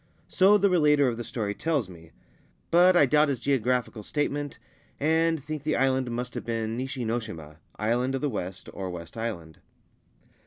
So 0.27 0.57
the 0.57 0.67
relater 0.67 1.07
of 1.07 1.17
the 1.17 1.23
story 1.23 1.53
tells 1.53 1.87
me; 1.87 2.09
but 2.71 2.97
I 2.97 3.05
doubt 3.05 3.29
his 3.29 3.39
geographical 3.39 4.01
statement, 4.01 4.57
and 4.99 5.43
think 5.43 5.61
the 5.61 5.75
island 5.75 6.09
must 6.09 6.33
have 6.33 6.43
been 6.43 6.75
Nishi 6.75 7.05
no 7.05 7.19
shima 7.19 7.57
(Island 7.75 8.15
of 8.15 8.21
the 8.21 8.27
West, 8.27 8.67
or 8.73 8.89
West 8.89 9.15
Island 9.15 9.57
x). 9.57 9.63